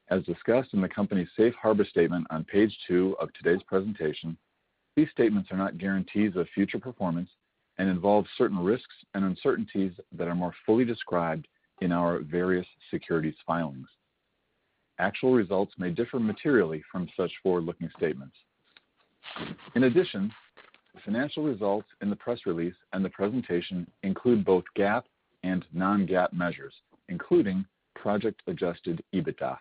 As 0.10 0.24
discussed 0.24 0.74
in 0.74 0.80
the 0.80 0.88
company's 0.88 1.28
safe 1.36 1.54
harbor 1.56 1.84
statement 1.84 2.26
on 2.30 2.46
page 2.46 2.78
two 2.88 3.18
of 3.20 3.34
today's 3.34 3.64
presentation, 3.64 4.38
these 4.96 5.10
statements 5.12 5.52
are 5.52 5.58
not 5.58 5.78
guarantees 5.78 6.38
of 6.38 6.48
future 6.56 6.80
performance 6.80 7.30
and 7.78 7.90
involve 7.90 8.26
certain 8.38 8.60
risks 8.60 8.96
and 9.14 9.26
uncertainties 9.26 9.92
that 10.14 10.30
are 10.30 10.36
more 10.36 10.54
fully 10.66 10.86
described 10.86 11.48
in 11.82 11.92
our 11.92 12.20
various 12.20 12.66
securities 12.92 13.36
filings. 13.46 13.88
Actual 15.00 15.34
results 15.34 15.74
may 15.78 15.90
differ 15.90 16.20
materially 16.20 16.82
from 16.92 17.10
such 17.18 17.32
forward-looking 17.44 17.90
statements. 17.98 18.36
In 19.76 19.84
addition, 19.84 20.32
the 20.94 21.02
financial 21.04 21.44
results 21.44 21.88
in 22.02 22.10
the 22.10 22.16
press 22.16 22.40
release 22.46 22.76
and 22.94 23.04
the 23.04 23.10
presentation 23.10 23.86
include 24.04 24.46
both 24.46 24.64
GAAP 24.78 25.04
and 25.44 25.66
non-GAAP 25.74 26.32
measures, 26.32 26.74
including 27.10 27.66
project-adjusted 27.96 29.04
EBITDA. 29.14 29.58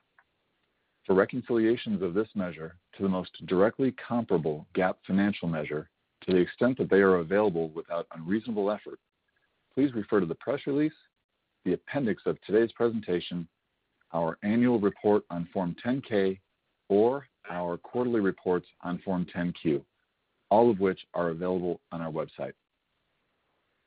For 1.07 1.15
reconciliations 1.15 2.03
of 2.03 2.15
this 2.15 2.29
measure 2.35 2.77
to 2.97 3.03
the 3.03 3.09
most 3.09 3.45
directly 3.47 3.93
comparable 3.93 4.67
GAAP 4.75 4.95
financial 5.07 5.49
measure, 5.49 5.91
to 6.23 6.33
the 6.33 6.39
extent 6.39 6.79
that 6.79 6.89
they 6.89 7.01
are 7.01 7.17
available 7.17 7.69
without 7.71 8.07
unreasonable 8.15 8.71
effort, 8.71 8.99
please 9.75 9.93
refer 9.95 10.21
to 10.21 10.27
the 10.27 10.35
press 10.37 10.61
release, 10.67 10.95
the 11.65 11.73
appendix 11.73 12.23
of 12.27 12.41
today's 12.43 12.73
presentation, 12.73 13.49
our 14.13 14.39
annual 14.43 14.79
report 14.79 15.25
on 15.31 15.49
Form 15.53 15.75
10-K, 15.85 16.39
or 16.89 17.27
our 17.51 17.77
quarterly 17.77 18.21
reports 18.21 18.67
on 18.83 18.99
Form 18.99 19.27
10-Q, 19.35 19.85
all 20.51 20.71
of 20.71 20.81
which 20.81 21.01
are 21.15 21.31
available 21.31 21.81
on 21.93 22.01
our 22.01 22.13
website. 22.13 22.53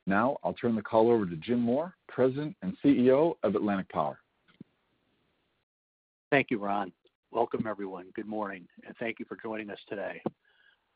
Now, 0.06 0.38
I'll 0.42 0.54
turn 0.54 0.74
the 0.74 0.82
call 0.82 1.10
over 1.10 1.26
to 1.26 1.36
Jim 1.36 1.60
Moore, 1.60 1.94
President 2.08 2.56
and 2.62 2.76
CEO 2.84 3.34
of 3.42 3.54
Atlantic 3.54 3.88
Power. 3.90 4.18
Thank 6.30 6.50
you, 6.50 6.58
Ron. 6.58 6.92
Welcome, 7.30 7.66
everyone. 7.66 8.06
Good 8.14 8.26
morning, 8.26 8.66
and 8.86 8.96
thank 8.96 9.18
you 9.18 9.26
for 9.26 9.36
joining 9.42 9.70
us 9.70 9.78
today. 9.88 10.22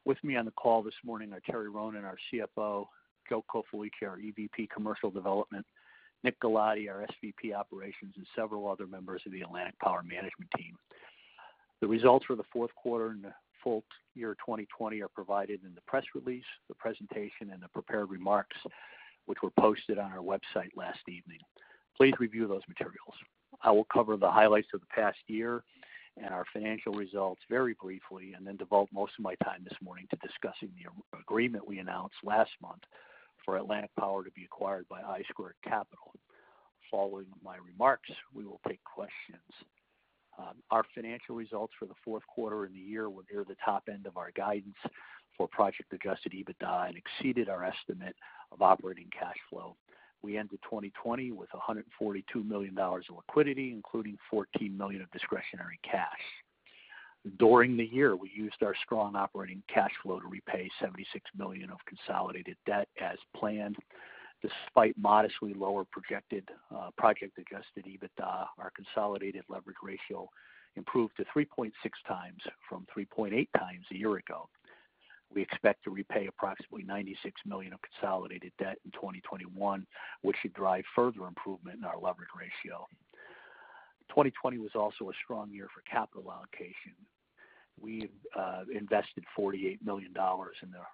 With 0.04 0.22
me 0.24 0.36
on 0.36 0.46
the 0.46 0.50
call 0.52 0.82
this 0.82 0.94
morning 1.04 1.32
are 1.32 1.40
Terry 1.40 1.68
Ronan, 1.68 2.04
our 2.04 2.16
CFO, 2.32 2.86
Joe 3.28 3.44
Cofelice, 3.50 3.90
our 4.02 4.18
EVP 4.18 4.68
Commercial 4.70 5.10
Development, 5.10 5.64
Nick 6.24 6.38
Galati, 6.40 6.88
our 6.88 7.04
SVP 7.06 7.54
Operations, 7.54 8.14
and 8.16 8.26
several 8.36 8.68
other 8.68 8.86
members 8.86 9.22
of 9.26 9.32
the 9.32 9.42
Atlantic 9.42 9.78
Power 9.80 10.02
management 10.02 10.50
team. 10.56 10.76
The 11.80 11.88
results 11.88 12.26
for 12.26 12.36
the 12.36 12.44
fourth 12.52 12.74
quarter 12.76 13.08
and 13.08 13.24
the 13.24 13.34
full 13.62 13.82
year 14.14 14.34
2020 14.34 15.02
are 15.02 15.08
provided 15.08 15.60
in 15.64 15.74
the 15.74 15.80
press 15.82 16.04
release, 16.14 16.44
the 16.68 16.74
presentation, 16.74 17.50
and 17.52 17.60
the 17.62 17.68
prepared 17.68 18.10
remarks, 18.10 18.56
which 19.26 19.38
were 19.42 19.50
posted 19.58 19.98
on 19.98 20.12
our 20.12 20.18
website 20.18 20.70
last 20.76 21.00
evening. 21.08 21.38
Please 21.96 22.14
review 22.18 22.46
those 22.46 22.62
materials. 22.68 23.14
I 23.62 23.70
will 23.70 23.86
cover 23.92 24.16
the 24.16 24.30
highlights 24.30 24.68
of 24.74 24.80
the 24.80 24.86
past 24.86 25.18
year 25.26 25.62
and 26.16 26.28
our 26.28 26.44
financial 26.52 26.92
results 26.92 27.40
very 27.48 27.74
briefly, 27.80 28.34
and 28.36 28.46
then 28.46 28.56
devote 28.56 28.88
most 28.92 29.12
of 29.18 29.24
my 29.24 29.34
time 29.36 29.64
this 29.64 29.78
morning 29.82 30.06
to 30.10 30.16
discussing 30.16 30.70
the 30.76 31.18
agreement 31.18 31.66
we 31.66 31.78
announced 31.78 32.16
last 32.22 32.50
month 32.60 32.82
for 33.44 33.56
Atlantic 33.56 33.90
Power 33.98 34.24
to 34.24 34.30
be 34.32 34.44
acquired 34.44 34.86
by 34.88 35.00
I 35.00 35.22
Squared 35.30 35.56
Capital. 35.64 36.14
Following 36.90 37.26
my 37.42 37.56
remarks, 37.56 38.10
we 38.34 38.44
will 38.44 38.60
take 38.68 38.80
questions. 38.84 39.40
Um, 40.38 40.56
our 40.70 40.84
financial 40.94 41.34
results 41.34 41.72
for 41.78 41.86
the 41.86 41.94
fourth 42.04 42.26
quarter 42.26 42.64
and 42.64 42.74
the 42.74 42.80
year 42.80 43.10
were 43.10 43.24
near 43.30 43.44
the 43.44 43.56
top 43.64 43.84
end 43.90 44.06
of 44.06 44.16
our 44.16 44.30
guidance 44.32 44.76
for 45.36 45.48
project-adjusted 45.48 46.32
EBITDA 46.32 46.88
and 46.88 46.96
exceeded 46.96 47.48
our 47.48 47.64
estimate 47.64 48.16
of 48.50 48.62
operating 48.62 49.08
cash 49.18 49.36
flow. 49.48 49.76
We 50.22 50.38
ended 50.38 50.60
2020 50.62 51.32
with 51.32 51.48
$142 51.50 52.46
million 52.46 52.78
of 52.78 53.02
liquidity, 53.14 53.72
including 53.72 54.16
14 54.30 54.76
million 54.76 55.02
of 55.02 55.10
discretionary 55.10 55.80
cash. 55.82 56.20
During 57.38 57.76
the 57.76 57.86
year, 57.86 58.16
we 58.16 58.30
used 58.34 58.62
our 58.62 58.74
strong 58.84 59.14
operating 59.14 59.62
cash 59.72 59.92
flow 60.02 60.18
to 60.18 60.26
repay 60.26 60.68
76 60.80 61.24
million 61.36 61.70
of 61.70 61.78
consolidated 61.86 62.56
debt 62.66 62.88
as 63.00 63.16
planned. 63.36 63.76
Despite 64.42 64.98
modestly 64.98 65.54
lower 65.54 65.84
projected 65.84 66.48
uh, 66.74 66.90
project-adjusted 66.98 67.84
EBITDA, 67.84 68.46
our 68.58 68.72
consolidated 68.74 69.44
leverage 69.48 69.76
ratio 69.84 70.28
improved 70.74 71.16
to 71.16 71.24
3.6x 71.36 71.70
from 72.68 72.86
3.8x 72.96 73.46
a 73.92 73.96
year 73.96 74.16
ago. 74.16 74.48
We 75.32 75.42
expect 75.42 75.84
to 75.84 75.90
repay 75.90 76.26
approximately 76.26 76.82
96 76.82 77.40
million 77.46 77.72
of 77.72 77.80
consolidated 77.82 78.52
debt 78.58 78.78
in 78.84 78.90
2021, 78.90 79.86
which 80.22 80.36
should 80.42 80.52
drive 80.54 80.84
further 80.94 81.26
improvement 81.26 81.78
in 81.78 81.84
our 81.84 81.98
leverage 81.98 82.28
ratio. 82.36 82.86
2020 84.12 84.58
was 84.58 84.72
also 84.74 85.08
a 85.08 85.14
strong 85.24 85.50
year 85.50 85.68
for 85.74 85.80
capital 85.90 86.30
allocation. 86.30 86.92
We 87.80 88.10
uh, 88.38 88.64
invested 88.72 89.24
$48 89.38 89.78
million 89.82 90.12
in 90.62 90.70
the 90.70 90.84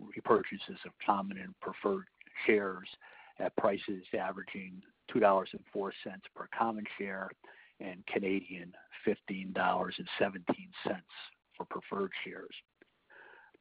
repurchases 0.00 0.84
of 0.86 0.92
common 1.04 1.38
and 1.38 1.58
preferred 1.60 2.04
shares 2.46 2.88
at 3.40 3.56
prices 3.56 4.04
averaging 4.16 4.80
$2.04 5.12 5.50
per 5.74 6.48
common 6.56 6.84
share 6.96 7.28
and 7.80 8.04
15.17 8.06 8.12
Canadian 8.12 8.72
dollars 9.52 9.96
for 11.56 11.64
preferred 11.64 12.12
shares. 12.24 12.54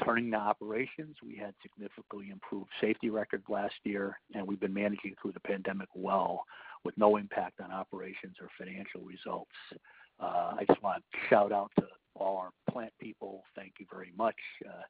Turning 0.03 0.29
to 0.31 0.37
operations, 0.37 1.15
we 1.25 1.35
had 1.35 1.53
significantly 1.61 2.29
improved 2.29 2.69
safety 2.79 3.09
record 3.09 3.43
last 3.49 3.73
year, 3.83 4.19
and 4.33 4.47
we've 4.47 4.59
been 4.59 4.73
managing 4.73 5.15
through 5.21 5.31
the 5.31 5.39
pandemic 5.39 5.89
well 5.95 6.43
with 6.83 6.95
no 6.97 7.17
impact 7.17 7.59
on 7.59 7.71
operations 7.71 8.35
or 8.39 8.47
financial 8.57 9.01
results. 9.01 9.51
Uh, 10.19 10.55
I 10.59 10.65
just 10.67 10.81
want 10.83 11.03
to 11.11 11.19
shout 11.29 11.51
out 11.51 11.71
to 11.79 11.85
all 12.15 12.37
our 12.37 12.51
plant 12.71 12.93
people. 12.99 13.43
Thank 13.55 13.73
you 13.79 13.87
very 13.91 14.11
much. 14.17 14.35
Uh, 14.67 14.83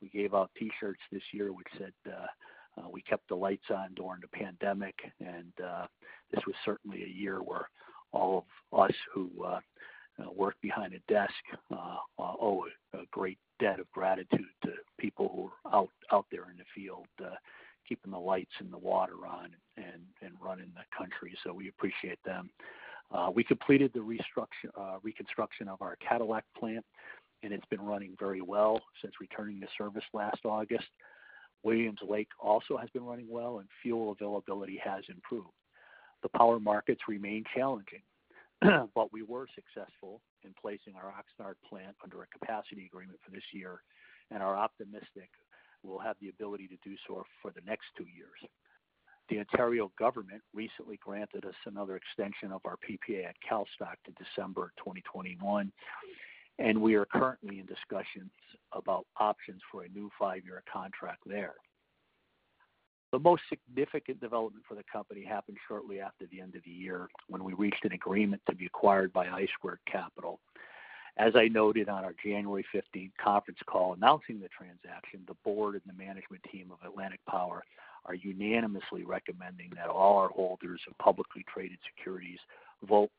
we 0.00 0.08
gave 0.08 0.34
out 0.34 0.50
T-shirts 0.58 1.00
this 1.12 1.22
year 1.32 1.52
which 1.52 1.68
said, 1.78 1.92
uh, 2.10 2.88
"We 2.90 3.02
kept 3.02 3.28
the 3.28 3.36
lights 3.36 3.70
on 3.70 3.94
during 3.94 4.20
the 4.20 4.28
pandemic." 4.28 4.94
And 5.20 5.52
this 6.30 6.44
was 6.46 6.56
certainly 6.64 7.04
a 7.04 7.08
year 7.08 7.42
where 7.42 7.68
all 8.12 8.46
of 8.72 8.80
us 8.90 8.96
who 9.12 9.30
work 10.34 10.54
behind 10.60 10.94
a 10.94 11.12
desk 11.12 11.34
owe 12.18 12.64
a 12.94 12.98
great 13.10 13.38
debt 13.60 13.80
of 13.80 13.90
gratitude 13.90 14.46
to 14.62 14.72
people 14.98 15.30
who 15.34 15.50
are 15.68 15.78
out 15.78 15.90
out 16.12 16.26
there 16.30 16.50
in 16.50 16.56
the 16.56 16.64
field, 16.74 17.06
uh, 17.24 17.34
keeping 17.88 18.12
the 18.12 18.18
lights 18.18 18.52
and 18.58 18.72
the 18.72 18.78
water 18.78 19.26
on 19.26 19.50
and 19.76 20.02
and 20.22 20.32
running 20.42 20.70
the 20.74 20.96
country. 20.96 21.36
So 21.44 21.52
we 21.52 21.68
appreciate 21.68 22.18
them. 22.24 22.50
Uh, 23.12 23.30
we 23.32 23.44
completed 23.44 23.92
the 23.94 24.00
uh, 24.00 24.96
reconstruction 25.02 25.68
of 25.68 25.80
our 25.80 25.96
Cadillac 25.96 26.44
plant, 26.58 26.84
and 27.42 27.52
it's 27.52 27.66
been 27.66 27.80
running 27.80 28.16
very 28.18 28.40
well 28.40 28.80
since 29.00 29.14
returning 29.20 29.60
to 29.60 29.66
service 29.78 30.02
last 30.12 30.40
August. 30.44 30.88
Williams 31.62 32.00
Lake 32.06 32.28
also 32.40 32.76
has 32.76 32.90
been 32.90 33.04
running 33.04 33.26
well, 33.28 33.58
and 33.58 33.68
fuel 33.82 34.12
availability 34.12 34.80
has 34.84 35.04
improved. 35.08 35.48
The 36.22 36.28
power 36.30 36.58
markets 36.58 37.02
remain 37.08 37.44
challenging, 37.54 38.02
but 38.94 39.12
we 39.12 39.22
were 39.22 39.46
successful 39.54 40.20
in 40.44 40.54
placing 40.60 40.94
our 40.96 41.12
Oxnard 41.12 41.54
plant 41.68 41.96
under 42.02 42.22
a 42.22 42.38
capacity 42.38 42.86
agreement 42.86 43.18
for 43.24 43.30
this 43.30 43.44
year 43.52 43.82
and 44.30 44.42
are 44.42 44.56
optimistic 44.56 45.30
we'll 45.86 45.98
have 45.98 46.16
the 46.20 46.28
ability 46.28 46.68
to 46.68 46.76
do 46.88 46.96
so 47.06 47.24
for 47.40 47.50
the 47.52 47.60
next 47.66 47.86
two 47.96 48.04
years. 48.04 48.38
The 49.28 49.38
Ontario 49.40 49.90
government 49.98 50.42
recently 50.54 50.98
granted 50.98 51.44
us 51.44 51.54
another 51.64 51.96
extension 51.96 52.52
of 52.52 52.60
our 52.64 52.76
PPA 52.76 53.26
at 53.26 53.36
Calstock 53.48 53.96
to 54.04 54.12
December 54.12 54.72
2021, 54.78 55.72
and 56.58 56.80
we 56.80 56.94
are 56.94 57.06
currently 57.06 57.58
in 57.58 57.66
discussions 57.66 58.30
about 58.72 59.06
options 59.18 59.60
for 59.70 59.82
a 59.82 59.88
new 59.88 60.10
five-year 60.18 60.62
contract 60.72 61.22
there. 61.26 61.54
The 63.12 63.18
most 63.18 63.42
significant 63.48 64.20
development 64.20 64.64
for 64.68 64.74
the 64.74 64.82
company 64.92 65.24
happened 65.24 65.58
shortly 65.68 66.00
after 66.00 66.26
the 66.26 66.40
end 66.40 66.56
of 66.56 66.62
the 66.64 66.70
year 66.70 67.08
when 67.28 67.44
we 67.44 67.54
reached 67.54 67.84
an 67.84 67.92
agreement 67.92 68.42
to 68.48 68.54
be 68.54 68.66
acquired 68.66 69.12
by 69.12 69.26
I 69.26 69.46
Squared 69.54 69.78
Capital. 69.90 70.40
As 71.18 71.32
I 71.34 71.48
noted 71.48 71.88
on 71.88 72.04
our 72.04 72.14
January 72.22 72.64
15th 72.74 73.12
conference 73.22 73.60
call 73.66 73.94
announcing 73.94 74.38
the 74.38 74.48
transaction, 74.48 75.20
the 75.26 75.36
board 75.44 75.74
and 75.74 75.82
the 75.86 76.04
management 76.04 76.42
team 76.52 76.70
of 76.70 76.86
Atlantic 76.86 77.20
Power 77.26 77.64
are 78.04 78.14
unanimously 78.14 79.04
recommending 79.04 79.70
that 79.76 79.88
all 79.88 80.18
our 80.18 80.28
holders 80.28 80.80
of 80.88 80.98
publicly 80.98 81.44
traded 81.52 81.78
securities 81.96 82.38
vote 82.86 83.10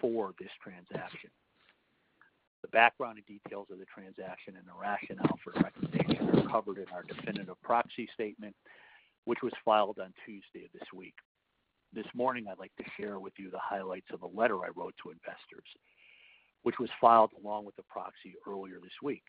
for 0.00 0.34
this 0.38 0.50
transaction. 0.62 1.30
The 2.62 2.68
background 2.68 3.18
and 3.18 3.26
details 3.26 3.66
of 3.72 3.78
the 3.78 3.86
transaction 3.86 4.54
and 4.56 4.66
the 4.66 4.80
rationale 4.80 5.38
for 5.42 5.52
the 5.52 5.60
recommendation 5.60 6.30
are 6.38 6.48
covered 6.48 6.78
in 6.78 6.86
our 6.94 7.02
definitive 7.02 7.60
proxy 7.62 8.08
statement, 8.14 8.54
which 9.24 9.42
was 9.42 9.52
filed 9.64 9.98
on 10.00 10.12
Tuesday 10.26 10.64
of 10.64 10.72
this 10.72 10.88
week. 10.94 11.14
This 11.94 12.06
morning, 12.14 12.46
I'd 12.48 12.58
like 12.58 12.74
to 12.76 12.90
share 12.98 13.20
with 13.20 13.34
you 13.38 13.50
the 13.50 13.58
highlights 13.58 14.08
of 14.12 14.22
a 14.22 14.26
letter 14.26 14.64
I 14.64 14.70
wrote 14.74 14.94
to 15.02 15.10
investors, 15.10 15.68
which 16.62 16.78
was 16.78 16.88
filed 17.00 17.30
along 17.42 17.66
with 17.66 17.76
the 17.76 17.82
proxy 17.84 18.34
earlier 18.48 18.78
this 18.80 18.90
week. 19.02 19.24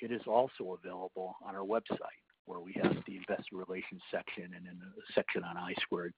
It 0.00 0.10
is 0.10 0.22
also 0.26 0.78
available 0.82 1.36
on 1.44 1.54
our 1.54 1.64
website, 1.64 2.22
where 2.46 2.60
we 2.60 2.74
have 2.82 2.96
the 3.06 3.16
investor 3.16 3.56
relations 3.56 4.02
section 4.10 4.44
and 4.44 4.66
in 4.66 4.78
the 4.78 5.02
section 5.14 5.42
on 5.44 5.56
I 5.56 5.74
squared 5.82 6.14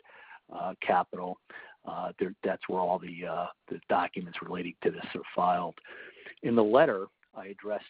uh, 0.54 0.74
capital. 0.86 1.38
Uh, 1.84 2.12
that's 2.42 2.68
where 2.68 2.80
all 2.80 2.98
the, 2.98 3.26
uh, 3.26 3.46
the 3.68 3.80
documents 3.88 4.38
relating 4.42 4.74
to 4.82 4.90
this 4.90 5.04
are 5.14 5.22
filed. 5.34 5.74
In 6.42 6.54
the 6.54 6.64
letter, 6.64 7.06
I 7.34 7.48
addressed 7.48 7.84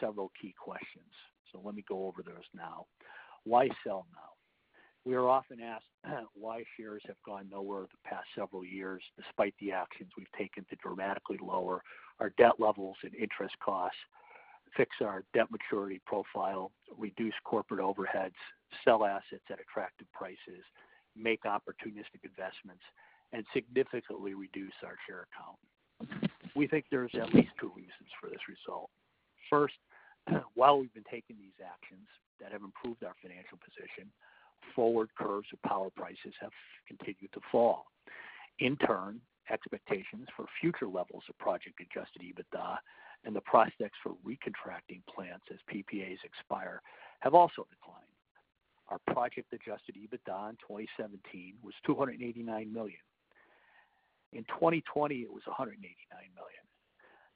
several 0.00 0.30
key 0.40 0.54
questions. 0.58 1.12
So 1.50 1.60
let 1.64 1.74
me 1.74 1.84
go 1.88 2.06
over 2.06 2.22
those 2.22 2.44
now. 2.54 2.86
Why 3.44 3.68
sell 3.84 4.06
now? 4.12 4.33
We 5.04 5.14
are 5.14 5.28
often 5.28 5.60
asked 5.60 5.84
why 6.34 6.64
shares 6.76 7.02
have 7.06 7.16
gone 7.24 7.48
nowhere 7.50 7.82
the 7.82 8.08
past 8.08 8.26
several 8.34 8.64
years, 8.64 9.02
despite 9.16 9.54
the 9.60 9.72
actions 9.72 10.10
we've 10.16 10.32
taken 10.36 10.64
to 10.70 10.76
dramatically 10.76 11.38
lower 11.42 11.82
our 12.20 12.30
debt 12.38 12.58
levels 12.58 12.96
and 13.02 13.14
interest 13.14 13.54
costs, 13.62 13.98
fix 14.76 14.96
our 15.02 15.24
debt 15.34 15.46
maturity 15.50 16.00
profile, 16.06 16.70
reduce 16.96 17.34
corporate 17.44 17.80
overheads, 17.80 18.38
sell 18.84 19.04
assets 19.04 19.44
at 19.50 19.60
attractive 19.60 20.10
prices, 20.12 20.64
make 21.16 21.42
opportunistic 21.44 22.22
investments, 22.24 22.82
and 23.32 23.44
significantly 23.52 24.34
reduce 24.34 24.74
our 24.84 24.96
share 25.06 25.26
count. 25.34 26.30
We 26.54 26.66
think 26.66 26.86
there's 26.90 27.14
at 27.14 27.34
least 27.34 27.50
two 27.60 27.72
reasons 27.74 28.08
for 28.20 28.30
this 28.30 28.46
result. 28.48 28.90
First, 29.50 29.74
while 30.54 30.78
we've 30.78 30.94
been 30.94 31.06
taking 31.10 31.36
these 31.36 31.58
actions 31.58 32.06
that 32.40 32.52
have 32.52 32.62
improved 32.62 33.02
our 33.02 33.14
financial 33.20 33.58
position, 33.58 34.10
forward 34.74 35.08
curves 35.18 35.48
of 35.52 35.62
power 35.62 35.90
prices 35.94 36.34
have 36.40 36.52
continued 36.86 37.32
to 37.32 37.40
fall. 37.50 37.86
In 38.58 38.76
turn, 38.76 39.20
expectations 39.50 40.28
for 40.36 40.46
future 40.60 40.86
levels 40.86 41.24
of 41.28 41.38
project 41.38 41.80
adjusted 41.80 42.22
EBITDA 42.22 42.78
and 43.24 43.34
the 43.34 43.40
prospects 43.40 43.98
for 44.02 44.12
recontracting 44.26 45.02
plants 45.12 45.44
as 45.52 45.58
PPAs 45.72 46.18
expire 46.24 46.80
have 47.20 47.34
also 47.34 47.66
declined. 47.70 48.04
Our 48.88 48.98
project 49.12 49.52
adjusted 49.52 49.96
EBITDA 49.96 50.50
in 50.50 50.56
2017 50.60 51.54
was 51.62 51.74
289 51.86 52.72
million. 52.72 52.98
In 54.32 54.44
2020, 54.44 55.16
it 55.16 55.32
was 55.32 55.42
189 55.46 55.86
million. 56.34 56.64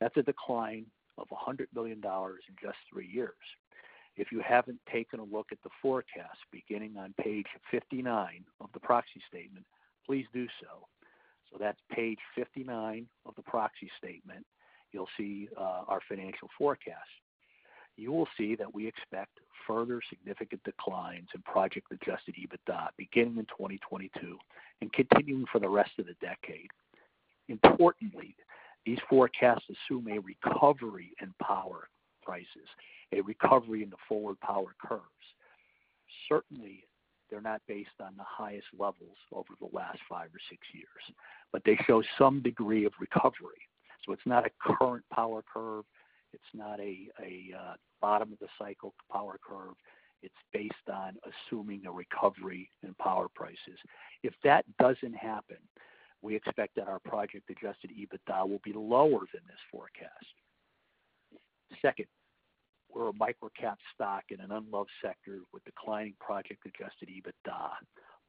That's 0.00 0.16
a 0.16 0.22
decline 0.22 0.86
of 1.16 1.26
100 1.30 1.68
million 1.74 2.00
dollars 2.00 2.42
in 2.48 2.54
just 2.62 2.76
three 2.92 3.06
years. 3.06 3.32
If 4.18 4.32
you 4.32 4.40
haven't 4.40 4.80
taken 4.92 5.20
a 5.20 5.24
look 5.24 5.46
at 5.52 5.62
the 5.62 5.70
forecast 5.80 6.38
beginning 6.50 6.96
on 6.98 7.14
page 7.20 7.46
59 7.70 8.44
of 8.60 8.68
the 8.74 8.80
proxy 8.80 9.22
statement, 9.28 9.64
please 10.04 10.26
do 10.34 10.46
so. 10.60 10.88
So 11.50 11.56
that's 11.58 11.78
page 11.92 12.18
59 12.34 13.06
of 13.26 13.34
the 13.36 13.42
proxy 13.42 13.88
statement. 13.96 14.44
You'll 14.90 15.08
see 15.16 15.48
uh, 15.56 15.84
our 15.86 16.00
financial 16.08 16.48
forecast. 16.58 17.08
You 17.96 18.10
will 18.12 18.28
see 18.36 18.56
that 18.56 18.74
we 18.74 18.88
expect 18.88 19.38
further 19.66 20.00
significant 20.08 20.64
declines 20.64 21.28
in 21.34 21.42
project 21.42 21.86
adjusted 21.92 22.34
EBITDA 22.34 22.88
beginning 22.96 23.38
in 23.38 23.46
2022 23.46 24.36
and 24.80 24.92
continuing 24.92 25.46
for 25.52 25.60
the 25.60 25.68
rest 25.68 25.92
of 25.98 26.06
the 26.06 26.14
decade. 26.20 26.70
Importantly, 27.48 28.34
these 28.84 28.98
forecasts 29.08 29.64
assume 29.68 30.08
a 30.08 30.18
recovery 30.18 31.12
in 31.22 31.32
power 31.40 31.88
prices 32.22 32.68
a 33.12 33.20
recovery 33.22 33.82
in 33.82 33.90
the 33.90 33.96
forward 34.08 34.38
power 34.40 34.74
curves. 34.84 35.02
Certainly, 36.28 36.84
they're 37.30 37.40
not 37.40 37.62
based 37.68 38.00
on 38.00 38.14
the 38.16 38.24
highest 38.26 38.66
levels 38.78 39.16
over 39.32 39.48
the 39.60 39.68
last 39.72 39.98
five 40.08 40.28
or 40.28 40.40
six 40.48 40.66
years, 40.72 41.16
but 41.52 41.62
they 41.64 41.78
show 41.86 42.02
some 42.18 42.42
degree 42.42 42.84
of 42.84 42.92
recovery. 43.00 43.60
So 44.04 44.12
it's 44.12 44.26
not 44.26 44.46
a 44.46 44.50
current 44.60 45.04
power 45.12 45.42
curve. 45.52 45.84
It's 46.32 46.42
not 46.54 46.80
a, 46.80 47.08
a 47.22 47.54
uh, 47.58 47.74
bottom 48.00 48.32
of 48.32 48.38
the 48.38 48.48
cycle 48.58 48.94
power 49.12 49.38
curve. 49.46 49.74
It's 50.22 50.34
based 50.52 50.74
on 50.92 51.16
assuming 51.50 51.86
a 51.86 51.92
recovery 51.92 52.70
in 52.82 52.94
power 52.94 53.28
prices. 53.34 53.78
If 54.22 54.34
that 54.44 54.64
doesn't 54.78 55.14
happen, 55.14 55.58
we 56.22 56.34
expect 56.34 56.74
that 56.76 56.88
our 56.88 56.98
project 56.98 57.50
adjusted 57.50 57.90
EBITDA 57.90 58.48
will 58.48 58.60
be 58.64 58.72
lower 58.72 59.20
than 59.32 59.42
this 59.46 59.60
forecast. 59.70 60.26
Second, 61.80 62.06
we're 62.92 63.08
a 63.08 63.12
microcap 63.12 63.76
stock 63.94 64.24
in 64.30 64.40
an 64.40 64.50
unloved 64.50 64.90
sector 65.02 65.40
with 65.52 65.64
declining 65.64 66.14
project 66.20 66.66
adjusted 66.66 67.08
EBITDA. 67.08 67.70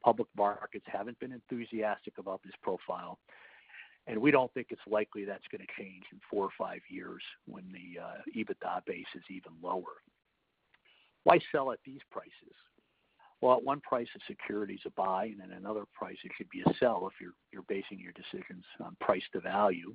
Public 0.04 0.28
markets 0.36 0.86
haven't 0.86 1.18
been 1.18 1.32
enthusiastic 1.32 2.18
about 2.18 2.40
this 2.42 2.54
profile, 2.62 3.18
and 4.06 4.18
we 4.18 4.30
don't 4.30 4.52
think 4.54 4.68
it's 4.70 4.80
likely 4.86 5.24
that's 5.24 5.46
going 5.50 5.60
to 5.60 5.82
change 5.82 6.04
in 6.12 6.20
four 6.30 6.44
or 6.44 6.50
five 6.58 6.80
years 6.88 7.22
when 7.46 7.64
the 7.72 8.00
uh, 8.00 8.16
EBITDA 8.36 8.84
base 8.86 9.06
is 9.14 9.24
even 9.30 9.52
lower. 9.62 10.00
Why 11.24 11.38
sell 11.52 11.70
at 11.72 11.78
these 11.84 12.00
prices? 12.10 12.54
Well, 13.40 13.56
at 13.56 13.64
one 13.64 13.80
price, 13.80 14.08
a 14.16 14.20
security 14.26 14.74
is 14.74 14.80
a 14.86 14.90
buy, 14.90 15.26
and 15.26 15.40
at 15.40 15.58
another 15.58 15.84
price, 15.94 16.16
it 16.24 16.32
should 16.36 16.50
be 16.50 16.62
a 16.62 16.74
sell 16.78 17.08
if 17.10 17.20
you're 17.20 17.34
you're 17.52 17.62
basing 17.68 17.98
your 17.98 18.12
decisions 18.12 18.64
on 18.84 18.96
price 19.00 19.22
to 19.32 19.40
value. 19.40 19.94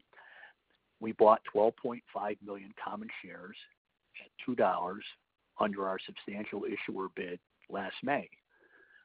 We 0.99 1.11
bought 1.11 1.41
12.5 1.53 2.01
million 2.43 2.71
common 2.83 3.07
shares 3.23 3.55
at 4.23 4.57
$2 4.57 4.97
under 5.59 5.87
our 5.87 5.97
substantial 6.05 6.63
issuer 6.65 7.07
bid 7.15 7.39
last 7.69 7.95
May. 8.03 8.29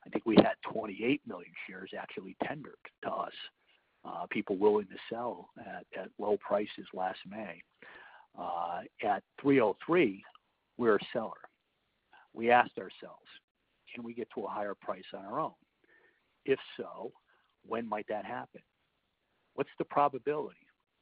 I 0.06 0.10
think 0.10 0.24
we 0.26 0.36
had 0.36 0.54
28 0.72 1.20
million 1.26 1.52
shares 1.68 1.90
actually 1.98 2.36
tendered 2.44 2.74
to 3.04 3.10
us, 3.10 3.32
uh, 4.04 4.26
people 4.30 4.56
willing 4.56 4.86
to 4.86 4.96
sell 5.10 5.50
at, 5.58 6.08
low 6.18 6.38
prices 6.38 6.86
last 6.94 7.18
May. 7.28 7.62
Uh, 8.38 8.80
at 9.02 9.22
303, 9.42 10.22
we're 10.78 10.96
a 10.96 11.06
seller. 11.12 11.32
We 12.32 12.50
asked 12.50 12.78
ourselves, 12.78 13.26
can 13.94 14.04
we 14.04 14.14
get 14.14 14.28
to 14.34 14.44
a 14.44 14.48
higher 14.48 14.74
price 14.80 15.04
on 15.14 15.24
our 15.24 15.40
own? 15.40 15.52
If 16.46 16.58
so, 16.76 17.12
when 17.66 17.88
might 17.88 18.06
that 18.08 18.24
happen? 18.24 18.62
What's 19.54 19.70
the 19.78 19.84
probability? 19.84 20.56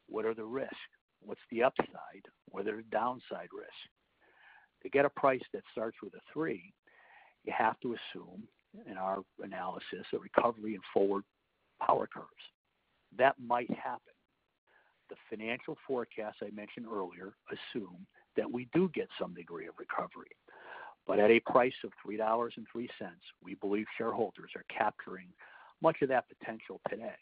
What 0.09 0.25
are 0.25 0.35
the 0.35 0.45
risks? 0.45 0.75
What's 1.21 1.41
the 1.51 1.63
upside? 1.63 2.25
What 2.51 2.67
are 2.67 2.77
the 2.77 2.83
downside 2.91 3.49
risks? 3.57 3.98
To 4.83 4.89
get 4.89 5.05
a 5.05 5.11
price 5.11 5.43
that 5.53 5.63
starts 5.73 5.97
with 6.03 6.15
a 6.15 6.21
three, 6.33 6.73
you 7.45 7.53
have 7.57 7.79
to 7.81 7.95
assume, 7.95 8.43
in 8.89 8.97
our 8.97 9.19
analysis, 9.43 10.07
a 10.15 10.19
recovery 10.19 10.75
in 10.75 10.81
forward 10.93 11.25
power 11.85 12.07
curves. 12.07 12.27
That 13.17 13.35
might 13.39 13.71
happen. 13.71 14.13
The 15.09 15.17
financial 15.31 15.77
forecasts 15.87 16.39
I 16.43 16.51
mentioned 16.55 16.87
earlier 16.87 17.33
assume 17.51 18.07
that 18.37 18.51
we 18.51 18.69
do 18.75 18.91
get 18.95 19.09
some 19.19 19.35
degree 19.35 19.67
of 19.67 19.75
recovery. 19.79 20.31
But 21.07 21.19
at 21.19 21.31
a 21.31 21.41
price 21.41 21.73
of 21.85 21.93
$3.03, 22.07 22.51
we 23.43 23.55
believe 23.55 23.87
shareholders 23.97 24.51
are 24.55 24.65
capturing 24.69 25.29
much 25.81 26.03
of 26.03 26.09
that 26.11 26.27
potential 26.29 26.81
today. 26.91 27.17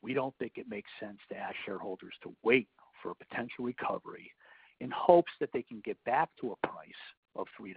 We 0.00 0.14
don't 0.14 0.34
think 0.38 0.52
it 0.56 0.68
makes 0.68 0.90
sense 0.98 1.18
to 1.28 1.36
ask 1.36 1.54
shareholders 1.66 2.14
to 2.22 2.34
wait 2.42 2.68
for 3.02 3.10
a 3.10 3.14
potential 3.14 3.64
recovery 3.64 4.32
in 4.80 4.90
hopes 4.90 5.32
that 5.40 5.50
they 5.52 5.62
can 5.62 5.80
get 5.84 6.02
back 6.04 6.28
to 6.40 6.52
a 6.52 6.66
price 6.66 6.90
of 7.36 7.46
$3 7.60 7.74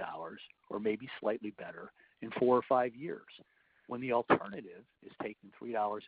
or 0.70 0.79
maybe 0.79 1.08
slightly 1.20 1.53
better 1.58 1.91
in 2.22 2.29
four 2.39 2.55
or 2.55 2.63
five 2.67 2.96
years 2.96 3.22
when 3.88 4.01
the 4.01 4.13
alternative 4.13 4.84
is 5.03 5.12
taking 5.22 5.50
$3.03 5.62 6.01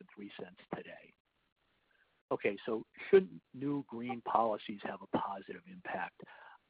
today. 0.75 1.13
Okay, 2.31 2.57
so 2.65 2.85
shouldn't 3.09 3.41
new 3.53 3.83
green 3.87 4.21
policies 4.21 4.79
have 4.83 4.99
a 5.01 5.17
positive 5.17 5.61
impact 5.71 6.21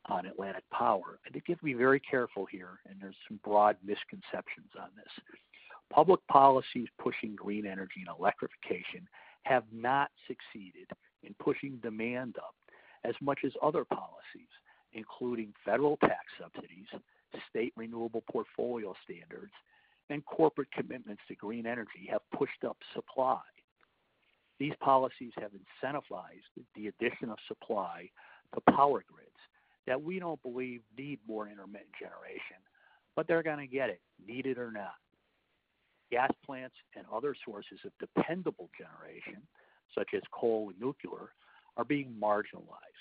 on 0.09 0.25
Atlantic 0.25 0.63
Power? 0.73 1.19
I 1.25 1.29
think 1.29 1.45
you 1.47 1.53
have 1.53 1.59
to 1.59 1.65
be 1.65 1.73
very 1.73 1.99
careful 1.99 2.45
here, 2.45 2.79
and 2.89 2.97
there's 2.99 3.15
some 3.27 3.39
broad 3.43 3.77
misconceptions 3.85 4.71
on 4.77 4.89
this. 4.95 5.37
Public 5.91 6.19
policies 6.27 6.87
pushing 6.99 7.35
green 7.35 7.65
energy 7.65 8.03
and 8.05 8.17
electrification 8.17 9.07
have 9.43 9.63
not 9.71 10.09
succeeded 10.27 10.89
in 11.21 11.35
pushing 11.39 11.77
demand 11.77 12.35
up 12.37 12.55
as 13.03 13.15
much 13.21 13.39
as 13.45 13.51
other 13.61 13.85
policies, 13.85 14.49
including 14.93 15.53
federal 15.65 15.97
tax 15.97 16.25
subsidies, 16.39 16.87
state 17.49 17.73
renewable 17.75 18.23
portfolio 18.31 18.93
standards, 19.03 19.53
and 20.09 20.25
corporate 20.25 20.71
commitments 20.71 21.21
to 21.27 21.35
green 21.35 21.65
energy 21.65 22.07
have 22.09 22.21
pushed 22.37 22.63
up 22.67 22.77
supply. 22.93 23.41
These 24.59 24.73
policies 24.79 25.31
have 25.37 25.51
incentivized 25.51 26.63
the 26.75 26.87
addition 26.87 27.29
of 27.29 27.37
supply 27.47 28.09
to 28.53 28.61
power 28.75 29.03
grids 29.11 29.29
that 29.87 30.01
we 30.01 30.19
don't 30.19 30.41
believe 30.43 30.81
need 30.97 31.19
more 31.27 31.47
intermittent 31.47 31.91
generation, 31.99 32.57
but 33.15 33.27
they're 33.27 33.43
going 33.43 33.57
to 33.57 33.67
get 33.67 33.89
it, 33.89 34.01
need 34.25 34.45
it 34.45 34.57
or 34.57 34.71
not. 34.71 34.95
Gas 36.11 36.31
plants 36.45 36.75
and 36.95 37.05
other 37.11 37.35
sources 37.43 37.79
of 37.85 37.91
dependable 37.99 38.69
generation, 38.77 39.41
such 39.97 40.09
as 40.15 40.21
coal 40.31 40.69
and 40.69 40.79
nuclear, 40.79 41.33
are 41.75 41.85
being 41.85 42.15
marginalized. 42.21 42.92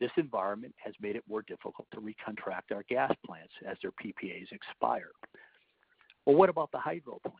This 0.00 0.10
environment 0.16 0.74
has 0.82 0.94
made 1.00 1.14
it 1.14 1.24
more 1.28 1.42
difficult 1.42 1.86
to 1.92 2.00
recontract 2.00 2.74
our 2.74 2.84
gas 2.88 3.12
plants 3.24 3.52
as 3.68 3.76
their 3.82 3.92
PPAs 3.92 4.50
expire. 4.50 5.10
Well, 6.24 6.36
what 6.36 6.48
about 6.48 6.72
the 6.72 6.78
hydro 6.78 7.18
plants? 7.22 7.36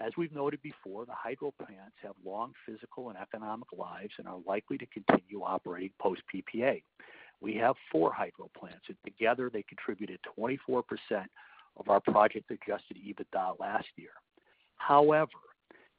As 0.00 0.10
we've 0.16 0.32
noted 0.32 0.60
before, 0.62 1.06
the 1.06 1.14
hydro 1.14 1.52
plants 1.56 1.94
have 2.02 2.14
long 2.24 2.52
physical 2.66 3.10
and 3.10 3.18
economic 3.18 3.68
lives 3.76 4.12
and 4.18 4.26
are 4.26 4.40
likely 4.44 4.76
to 4.78 4.86
continue 4.86 5.42
operating 5.42 5.92
post 6.00 6.22
PPA. 6.34 6.82
We 7.40 7.54
have 7.56 7.76
four 7.92 8.12
hydro 8.12 8.50
plants, 8.58 8.86
and 8.88 8.96
together 9.04 9.50
they 9.52 9.62
contributed 9.62 10.18
24% 10.36 10.82
of 11.76 11.88
our 11.88 12.00
project 12.00 12.50
adjusted 12.50 12.96
EBITDA 12.96 13.60
last 13.60 13.86
year. 13.96 14.10
However, 14.76 15.30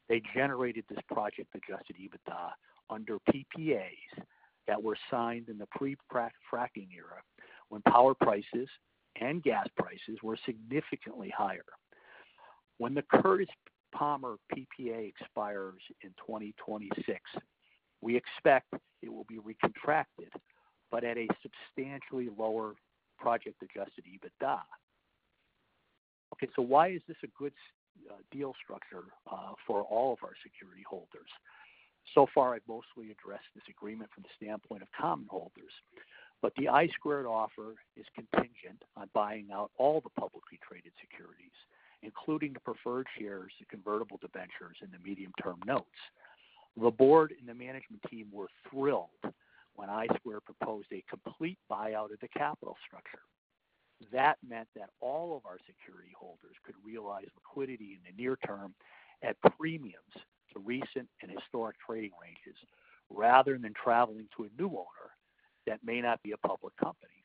they 0.09 0.21
generated 0.33 0.83
this 0.89 0.99
project 1.07 1.55
adjusted 1.55 1.95
EBITDA 1.95 2.51
under 2.89 3.17
PPAs 3.29 4.23
that 4.67 4.81
were 4.81 4.97
signed 5.09 5.49
in 5.49 5.57
the 5.57 5.67
pre-fracking 5.77 6.87
era 6.95 7.21
when 7.69 7.81
power 7.83 8.13
prices 8.13 8.67
and 9.19 9.43
gas 9.43 9.67
prices 9.77 10.21
were 10.21 10.37
significantly 10.45 11.31
higher. 11.35 11.65
When 12.77 12.93
the 12.93 13.03
Curtis 13.03 13.47
Palmer 13.93 14.35
PPA 14.53 15.07
expires 15.07 15.81
in 16.01 16.09
2026, 16.27 17.19
we 18.01 18.15
expect 18.15 18.73
it 19.01 19.09
will 19.11 19.25
be 19.25 19.37
recontracted, 19.37 20.29
but 20.91 21.03
at 21.03 21.17
a 21.17 21.27
substantially 21.41 22.29
lower 22.37 22.75
project 23.17 23.61
adjusted 23.61 24.03
EBITDA. 24.05 24.59
Okay, 26.33 26.51
so 26.55 26.61
why 26.61 26.89
is 26.89 27.01
this 27.07 27.17
a 27.23 27.27
good 27.37 27.53
uh, 28.11 28.15
deal 28.31 28.53
structure 28.61 29.05
uh, 29.31 29.53
for 29.65 29.83
all 29.83 30.13
of 30.13 30.19
our 30.23 30.33
security 30.43 30.83
holders? 30.87 31.29
So 32.13 32.27
far, 32.33 32.53
I've 32.53 32.67
mostly 32.67 33.11
addressed 33.11 33.49
this 33.53 33.63
agreement 33.69 34.09
from 34.13 34.23
the 34.23 34.45
standpoint 34.45 34.81
of 34.81 34.87
common 34.97 35.27
holders, 35.29 35.73
but 36.41 36.53
the 36.57 36.69
I 36.69 36.87
squared 36.87 37.25
offer 37.25 37.75
is 37.97 38.05
contingent 38.13 38.83
on 38.95 39.09
buying 39.13 39.47
out 39.53 39.71
all 39.77 40.01
the 40.01 40.09
publicly 40.09 40.59
traded 40.67 40.93
securities, 41.01 41.55
including 42.03 42.53
the 42.53 42.59
preferred 42.59 43.07
shares, 43.17 43.51
the 43.59 43.65
convertible 43.65 44.19
debentures, 44.21 44.77
and 44.81 44.91
the 44.91 45.07
medium-term 45.07 45.59
notes. 45.65 45.85
The 46.77 46.91
board 46.91 47.33
and 47.39 47.47
the 47.47 47.53
management 47.53 48.03
team 48.09 48.27
were 48.31 48.49
thrilled 48.69 49.09
when 49.75 49.89
I 49.89 50.07
Squared 50.17 50.45
proposed 50.45 50.87
a 50.91 51.03
complete 51.09 51.57
buyout 51.69 52.13
of 52.13 52.19
the 52.21 52.27
capital 52.27 52.77
structure. 52.85 53.23
That 54.11 54.37
meant 54.47 54.67
that 54.75 54.89
all 54.99 55.37
of 55.37 55.45
our 55.45 55.57
security 55.65 56.11
holders 56.17 56.55
could 56.65 56.75
realize 56.83 57.27
liquidity 57.35 57.97
in 57.97 57.99
the 58.05 58.21
near 58.21 58.37
term 58.45 58.73
at 59.23 59.37
premiums 59.57 59.93
to 60.55 60.63
recent 60.63 61.07
and 61.21 61.31
historic 61.31 61.75
trading 61.85 62.11
ranges 62.21 62.59
rather 63.09 63.57
than 63.57 63.73
traveling 63.73 64.27
to 64.35 64.43
a 64.43 64.61
new 64.61 64.69
owner 64.69 65.11
that 65.67 65.79
may 65.83 66.01
not 66.01 66.21
be 66.23 66.31
a 66.31 66.37
public 66.37 66.75
company. 66.77 67.24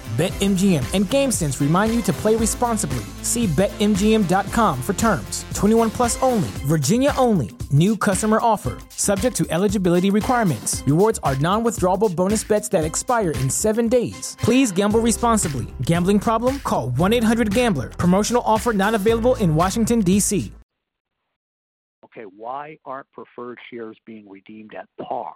BetMGM 0.11 0.83
and 0.93 1.05
GameSense 1.05 1.61
remind 1.61 1.95
you 1.95 2.01
to 2.01 2.11
play 2.11 2.35
responsibly. 2.35 3.05
See 3.23 3.47
BetMGM.com 3.47 4.81
for 4.81 4.91
terms. 4.93 5.45
21 5.53 5.89
plus 5.89 6.21
only, 6.21 6.49
Virginia 6.65 7.13
only. 7.17 7.51
New 7.71 7.95
customer 7.95 8.39
offer. 8.41 8.77
Subject 8.89 9.33
to 9.37 9.45
eligibility 9.49 10.09
requirements. 10.09 10.83
Rewards 10.85 11.19
are 11.23 11.37
non 11.37 11.63
withdrawable 11.63 12.13
bonus 12.13 12.43
bets 12.43 12.67
that 12.69 12.83
expire 12.83 13.31
in 13.31 13.49
seven 13.49 13.87
days. 13.87 14.35
Please 14.41 14.73
gamble 14.73 14.99
responsibly. 14.99 15.67
Gambling 15.83 16.19
problem? 16.19 16.59
Call 16.59 16.89
1 16.89 17.13
800 17.13 17.53
Gambler. 17.53 17.87
Promotional 17.91 18.43
offer 18.45 18.73
not 18.73 18.93
available 18.93 19.35
in 19.35 19.55
Washington, 19.55 20.01
D.C. 20.01 20.51
Okay, 22.03 22.25
why 22.35 22.77
aren't 22.83 23.09
preferred 23.13 23.59
shares 23.71 23.95
being 24.05 24.27
redeemed 24.27 24.73
at 24.77 24.89
par? 25.01 25.35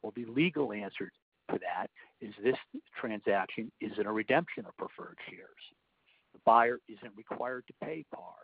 Well, 0.00 0.14
the 0.16 0.24
legal 0.24 0.72
answer 0.72 1.12
to 1.52 1.58
that 1.58 1.88
is 2.20 2.34
this 2.42 2.56
transaction 3.00 3.70
isn't 3.80 4.06
a 4.06 4.12
redemption 4.12 4.64
of 4.66 4.76
preferred 4.76 5.16
shares. 5.28 5.74
The 6.32 6.40
buyer 6.44 6.78
isn't 6.88 7.16
required 7.16 7.64
to 7.66 7.72
pay 7.84 8.04
par. 8.14 8.34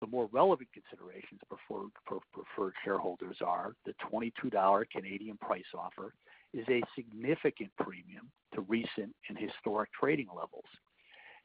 The 0.00 0.06
more 0.06 0.28
relevant 0.30 0.68
considerations 0.72 1.40
for 1.66 1.88
preferred 2.32 2.74
shareholders 2.84 3.38
are 3.44 3.74
the 3.86 3.94
$22 4.12 4.90
Canadian 4.90 5.38
price 5.38 5.64
offer 5.74 6.12
is 6.52 6.68
a 6.68 6.82
significant 6.94 7.70
premium 7.78 8.30
to 8.54 8.60
recent 8.62 9.14
and 9.28 9.38
historic 9.38 9.90
trading 9.98 10.28
levels. 10.28 10.66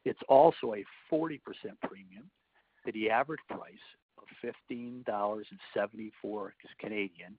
It's 0.04 0.20
also 0.28 0.74
a 0.74 0.84
40% 1.14 1.40
premium 1.88 2.30
to 2.86 2.92
the 2.92 3.10
average 3.10 3.40
price 3.50 3.74
of 4.18 4.26
$15.74 4.72 6.52
Canadian 6.80 7.38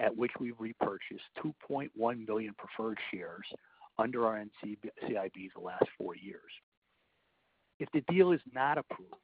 at 0.00 0.16
which 0.16 0.32
we 0.38 0.52
repurchased 0.58 1.24
2.1 1.44 1.90
million 2.26 2.54
preferred 2.56 2.98
shares 3.10 3.46
under 3.98 4.26
our 4.26 4.42
NCIB 4.64 5.50
the 5.54 5.60
last 5.60 5.84
four 5.96 6.14
years. 6.14 6.52
If 7.80 7.88
the 7.92 8.02
deal 8.12 8.32
is 8.32 8.40
not 8.52 8.78
approved 8.78 9.14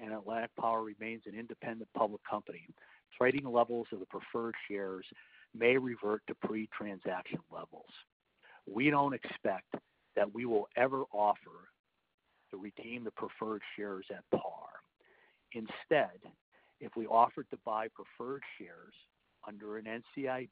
and 0.00 0.12
Atlantic 0.12 0.50
Power 0.58 0.82
remains 0.82 1.22
an 1.26 1.38
independent 1.38 1.88
public 1.96 2.22
company, 2.28 2.66
trading 3.16 3.50
levels 3.50 3.86
of 3.92 4.00
the 4.00 4.06
preferred 4.06 4.54
shares 4.68 5.04
may 5.54 5.76
revert 5.76 6.22
to 6.26 6.34
pre-transaction 6.46 7.40
levels. 7.50 7.90
We 8.66 8.90
don't 8.90 9.14
expect 9.14 9.74
that 10.16 10.32
we 10.32 10.46
will 10.46 10.68
ever 10.76 11.02
offer 11.12 11.68
to 12.50 12.56
redeem 12.56 13.04
the 13.04 13.10
preferred 13.10 13.62
shares 13.76 14.06
at 14.10 14.24
par. 14.30 14.68
Instead, 15.52 16.18
if 16.80 16.92
we 16.96 17.06
offered 17.06 17.46
to 17.50 17.58
buy 17.64 17.88
preferred 17.88 18.42
shares 18.58 18.94
under 19.46 19.78
an 19.78 19.84
NCIB, 19.84 20.50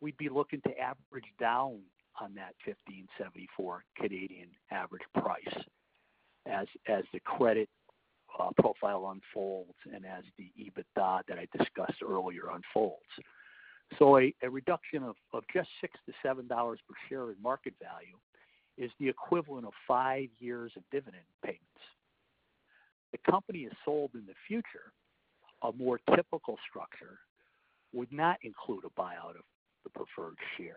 we'd 0.00 0.16
be 0.16 0.28
looking 0.28 0.60
to 0.62 0.78
average 0.78 1.30
down 1.40 1.80
on 2.20 2.34
that 2.34 2.54
15.74 2.66 3.78
Canadian 3.96 4.48
average 4.70 5.02
price 5.14 5.64
as 6.46 6.66
the 7.12 7.20
credit 7.20 7.68
uh, 8.38 8.50
profile 8.58 9.10
unfolds 9.12 9.74
and 9.92 10.04
as 10.04 10.24
the 10.36 10.50
EBITDA 10.58 11.20
that 11.28 11.38
I 11.38 11.46
discussed 11.56 12.02
earlier 12.06 12.50
unfolds. 12.52 13.02
So 13.98 14.18
a 14.18 14.32
reduction 14.50 15.02
of 15.02 15.16
just 15.52 15.68
$6-$7 16.24 16.48
per 16.48 16.76
share 17.08 17.30
in 17.30 17.36
market 17.42 17.74
value 17.80 18.16
is 18.76 18.90
the 19.00 19.08
equivalent 19.08 19.66
of 19.66 19.72
five 19.86 20.28
years 20.38 20.72
of 20.76 20.82
dividend 20.92 21.24
payments. 21.42 21.64
The 23.12 23.18
company 23.30 23.60
is 23.60 23.72
sold 23.84 24.10
in 24.14 24.26
the 24.26 24.34
future, 24.46 24.92
a 25.62 25.72
more 25.72 25.98
typical 26.14 26.58
structure 26.68 27.18
would 27.92 28.12
not 28.12 28.38
include 28.42 28.84
a 28.84 29.00
buyout 29.00 29.36
of 29.36 29.44
the 29.84 29.90
preferred 29.90 30.36
shares. 30.56 30.76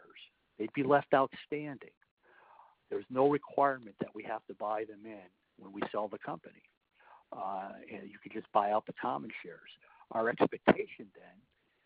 They'd 0.58 0.74
be 0.74 0.84
left 0.84 1.14
outstanding. 1.14 1.96
There's 2.90 3.06
no 3.10 3.30
requirement 3.30 3.96
that 4.00 4.14
we 4.14 4.24
have 4.24 4.46
to 4.48 4.54
buy 4.56 4.84
them 4.86 5.06
in 5.06 5.30
when 5.58 5.72
we 5.72 5.82
sell 5.92 6.08
the 6.08 6.20
company. 6.20 6.62
Uh, 7.32 7.72
you 7.90 8.20
could 8.22 8.34
just 8.34 8.52
buy 8.52 8.72
out 8.72 8.86
the 8.86 8.94
common 9.02 9.32
shares. 9.44 9.72
Our 10.12 10.30
expectation 10.30 11.08
then 11.16 11.38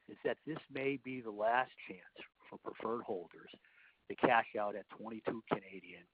is 0.09 0.17
that 0.25 0.37
this 0.47 0.57
may 0.73 0.99
be 1.03 1.21
the 1.21 1.31
last 1.31 1.71
chance 1.87 2.25
for 2.49 2.57
preferred 2.57 3.03
holders 3.03 3.51
to 4.09 4.15
cash 4.15 4.47
out 4.59 4.75
at 4.75 4.89
22 4.97 5.43
Canadian 5.51 6.05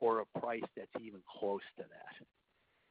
or 0.00 0.20
a 0.20 0.38
price 0.38 0.62
that's 0.76 0.90
even 1.00 1.20
close 1.38 1.64
to 1.78 1.84
that. 1.84 2.26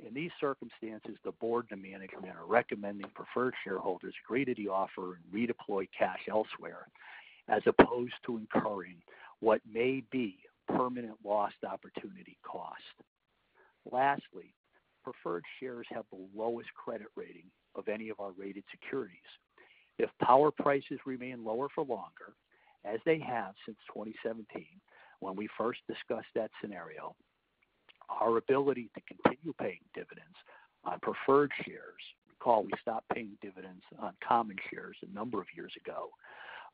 In 0.05 0.13
these 0.13 0.31
circumstances, 0.39 1.17
the 1.23 1.31
board 1.31 1.67
and 1.71 1.81
management 1.81 2.35
are 2.35 2.45
recommending 2.45 3.07
preferred 3.15 3.53
shareholders 3.63 4.13
agree 4.25 4.45
to 4.45 4.53
the 4.55 4.67
offer 4.67 5.15
and 5.15 5.23
redeploy 5.33 5.87
cash 5.97 6.19
elsewhere, 6.29 6.87
as 7.47 7.61
opposed 7.65 8.13
to 8.25 8.37
incurring 8.37 8.97
what 9.39 9.61
may 9.71 10.03
be 10.11 10.37
permanent 10.67 11.17
lost 11.23 11.55
opportunity 11.67 12.37
cost. 12.43 12.81
Lastly, 13.91 14.53
preferred 15.03 15.43
shares 15.59 15.87
have 15.91 16.05
the 16.11 16.27
lowest 16.35 16.69
credit 16.73 17.07
rating 17.15 17.45
of 17.75 17.87
any 17.87 18.09
of 18.09 18.19
our 18.19 18.31
rated 18.31 18.63
securities. 18.71 19.17
If 19.97 20.09
power 20.21 20.51
prices 20.51 20.99
remain 21.05 21.43
lower 21.43 21.67
for 21.73 21.85
longer, 21.85 22.33
as 22.83 22.99
they 23.05 23.19
have 23.19 23.53
since 23.65 23.77
2017 23.93 24.65
when 25.19 25.35
we 25.35 25.47
first 25.57 25.79
discussed 25.87 26.27
that 26.35 26.51
scenario, 26.61 27.15
our 28.09 28.37
ability 28.37 28.89
to 28.95 29.01
continue 29.01 29.53
paying 29.59 29.79
dividends 29.93 30.35
on 30.83 30.99
preferred 30.99 31.51
shares, 31.65 32.01
recall 32.29 32.63
we 32.63 32.71
stopped 32.81 33.09
paying 33.09 33.37
dividends 33.41 33.83
on 33.99 34.13
common 34.27 34.55
shares 34.71 34.95
a 35.01 35.13
number 35.13 35.39
of 35.39 35.47
years 35.55 35.73
ago, 35.83 36.09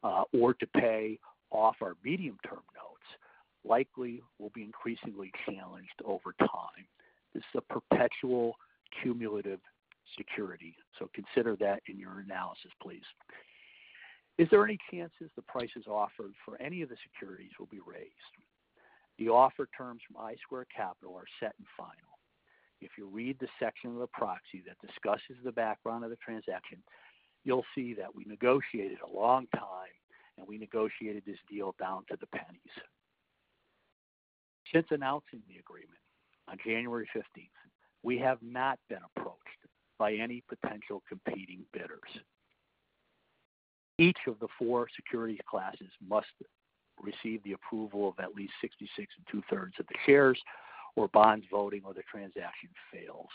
uh, 0.03 0.23
or 0.33 0.53
to 0.53 0.67
pay 0.67 1.19
off 1.51 1.75
our 1.81 1.95
medium-term 2.03 2.63
notes, 2.75 3.07
likely 3.63 4.21
will 4.39 4.51
be 4.53 4.63
increasingly 4.63 5.31
challenged 5.45 6.01
over 6.05 6.33
time. 6.39 6.85
This 7.33 7.43
is 7.53 7.59
a 7.59 7.73
perpetual 7.73 8.55
cumulative 9.01 9.59
security, 10.17 10.75
so 10.99 11.09
consider 11.13 11.55
that 11.57 11.81
in 11.87 11.97
your 11.97 12.19
analysis, 12.19 12.71
please. 12.81 13.05
Is 14.37 14.47
there 14.49 14.65
any 14.65 14.77
chances 14.91 15.29
the 15.35 15.41
prices 15.43 15.85
offered 15.87 16.33
for 16.43 16.59
any 16.61 16.81
of 16.81 16.89
the 16.89 16.95
securities 17.03 17.51
will 17.59 17.67
be 17.67 17.79
raised? 17.85 18.11
The 19.21 19.29
offer 19.29 19.69
terms 19.77 20.01
from 20.07 20.17
I 20.19 20.33
Squared 20.41 20.65
Capital 20.75 21.13
are 21.15 21.29
set 21.39 21.53
and 21.59 21.67
final. 21.77 22.17
If 22.81 22.89
you 22.97 23.05
read 23.05 23.37
the 23.39 23.47
section 23.59 23.91
of 23.91 23.99
the 23.99 24.07
proxy 24.07 24.63
that 24.65 24.81
discusses 24.81 25.37
the 25.43 25.51
background 25.51 26.03
of 26.03 26.09
the 26.09 26.15
transaction, 26.15 26.79
you'll 27.43 27.65
see 27.75 27.93
that 27.93 28.15
we 28.15 28.23
negotiated 28.25 28.97
a 29.05 29.15
long 29.15 29.45
time, 29.55 29.93
and 30.39 30.47
we 30.47 30.57
negotiated 30.57 31.21
this 31.23 31.37
deal 31.47 31.75
down 31.79 32.03
to 32.09 32.17
the 32.19 32.25
pennies. 32.35 32.73
Since 34.73 34.87
announcing 34.89 35.43
the 35.47 35.59
agreement 35.59 36.01
on 36.47 36.57
January 36.65 37.07
15th, 37.15 37.51
we 38.01 38.17
have 38.17 38.39
not 38.41 38.79
been 38.89 39.05
approached 39.15 39.37
by 39.99 40.13
any 40.13 40.41
potential 40.49 41.03
competing 41.07 41.63
bidders. 41.73 41.99
Each 43.99 44.17
of 44.25 44.39
the 44.39 44.47
four 44.57 44.87
securities 44.95 45.41
classes 45.47 45.91
must 46.09 46.25
receive 47.01 47.43
the 47.43 47.53
approval 47.53 48.09
of 48.09 48.15
at 48.19 48.35
least 48.35 48.53
66 48.61 49.13
and 49.17 49.27
two 49.31 49.43
thirds 49.49 49.73
of 49.79 49.87
the 49.87 49.95
shares 50.05 50.39
or 50.95 51.07
bonds 51.09 51.45
voting, 51.49 51.81
or 51.85 51.93
the 51.93 52.03
transaction 52.11 52.69
fails. 52.91 53.29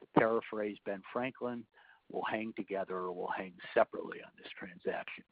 To 0.00 0.06
paraphrase 0.18 0.76
Ben 0.84 1.02
Franklin, 1.12 1.64
we'll 2.10 2.22
hang 2.30 2.52
together 2.56 2.96
or 2.96 3.12
we'll 3.12 3.32
hang 3.36 3.52
separately 3.74 4.18
on 4.24 4.30
this 4.38 4.50
transaction. 4.56 5.24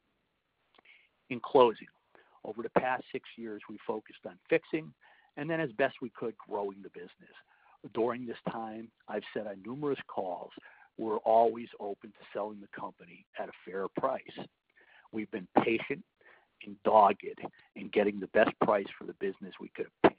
In 1.29 1.39
closing, 1.39 1.87
over 2.43 2.61
the 2.61 2.69
past 2.71 3.03
six 3.11 3.27
years, 3.37 3.61
we 3.69 3.77
focused 3.87 4.25
on 4.27 4.37
fixing 4.49 4.93
and 5.37 5.49
then 5.49 5.59
as 5.59 5.71
best 5.73 5.95
we 6.01 6.11
could, 6.11 6.35
growing 6.37 6.81
the 6.81 6.89
business. 6.89 7.35
During 7.93 8.25
this 8.25 8.37
time, 8.51 8.89
I've 9.07 9.23
said 9.33 9.47
on 9.47 9.61
numerous 9.65 9.99
calls, 10.07 10.51
we're 10.97 11.17
always 11.17 11.67
open 11.79 12.11
to 12.11 12.25
selling 12.33 12.61
the 12.61 12.79
company 12.79 13.25
at 13.39 13.49
a 13.49 13.69
fair 13.69 13.87
price. 13.97 14.21
We've 15.11 15.29
been 15.31 15.47
patient 15.63 16.03
and 16.65 16.75
dogged 16.83 17.23
in 17.75 17.89
getting 17.89 18.19
the 18.19 18.27
best 18.27 18.51
price 18.63 18.87
for 18.97 19.05
the 19.05 19.13
business 19.19 19.53
we 19.59 19.69
could 19.75 19.87
obtain. 20.03 20.17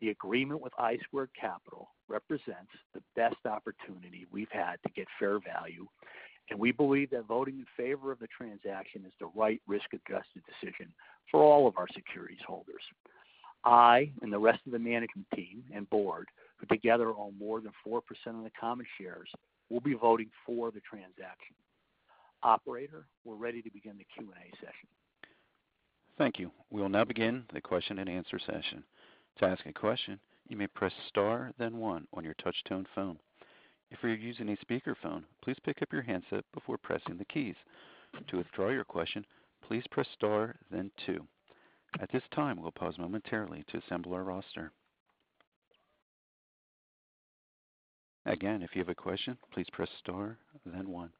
The 0.00 0.10
agreement 0.10 0.60
with 0.60 0.72
I 0.78 0.98
Squared 1.04 1.30
Capital 1.38 1.88
represents 2.08 2.72
the 2.94 3.02
best 3.14 3.46
opportunity 3.46 4.26
we've 4.30 4.50
had 4.50 4.76
to 4.86 4.92
get 4.92 5.06
fair 5.18 5.38
value, 5.38 5.86
and 6.50 6.58
we 6.58 6.70
believe 6.70 7.10
that 7.10 7.26
voting 7.26 7.58
in 7.58 7.66
favor 7.76 8.12
of 8.12 8.18
the 8.18 8.28
transaction 8.28 9.04
is 9.06 9.12
the 9.18 9.30
right 9.34 9.60
risk-adjusted 9.66 10.42
decision 10.46 10.92
for 11.30 11.42
all 11.42 11.66
of 11.66 11.76
our 11.76 11.88
securities 11.94 12.42
holders. 12.46 12.82
I 13.64 14.12
and 14.22 14.32
the 14.32 14.38
rest 14.38 14.60
of 14.66 14.72
the 14.72 14.78
management 14.78 15.26
team 15.34 15.64
and 15.74 15.90
board, 15.90 16.28
who 16.58 16.66
together 16.66 17.08
own 17.08 17.34
more 17.38 17.60
than 17.60 17.72
4% 17.86 18.00
of 18.26 18.44
the 18.44 18.50
common 18.58 18.86
shares, 19.00 19.28
will 19.70 19.80
be 19.80 19.94
voting 19.94 20.30
for 20.44 20.70
the 20.70 20.80
transaction. 20.80 21.56
Operator, 22.42 23.06
we're 23.24 23.34
ready 23.34 23.62
to 23.62 23.70
begin 23.70 23.98
the 23.98 24.06
Q&A 24.14 24.56
session. 24.56 24.88
Thank 26.18 26.38
you. 26.38 26.50
We 26.70 26.80
will 26.80 26.88
now 26.88 27.04
begin 27.04 27.44
the 27.52 27.60
question-and-answer 27.60 28.38
session. 28.38 28.82
To 29.38 29.44
ask 29.44 29.66
a 29.66 29.72
question, 29.72 30.18
you 30.48 30.56
may 30.56 30.66
press 30.66 30.92
star 31.08 31.52
then 31.58 31.76
one 31.76 32.06
on 32.14 32.24
your 32.24 32.34
touch-tone 32.42 32.86
phone. 32.94 33.18
If 33.90 33.98
you're 34.02 34.14
using 34.14 34.48
a 34.48 34.56
speakerphone, 34.64 35.24
please 35.42 35.58
pick 35.62 35.82
up 35.82 35.92
your 35.92 36.02
handset 36.02 36.44
before 36.54 36.78
pressing 36.78 37.18
the 37.18 37.24
keys. 37.26 37.54
To 38.28 38.38
withdraw 38.38 38.70
your 38.70 38.84
question, 38.84 39.26
please 39.66 39.84
press 39.90 40.06
star 40.14 40.56
then 40.70 40.90
two. 41.04 41.26
At 42.00 42.10
this 42.12 42.22
time, 42.34 42.60
we'll 42.60 42.72
pause 42.72 42.98
momentarily 42.98 43.64
to 43.68 43.78
assemble 43.78 44.14
our 44.14 44.24
roster. 44.24 44.72
Again, 48.24 48.62
if 48.62 48.70
you 48.74 48.80
have 48.80 48.88
a 48.88 48.94
question, 48.94 49.36
please 49.52 49.66
press 49.70 49.88
star 50.00 50.38
then 50.64 50.88
one. 50.88 51.10